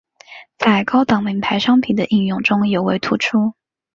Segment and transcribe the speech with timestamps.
[0.57, 3.53] 在高档名牌商品的应用中尤为突出。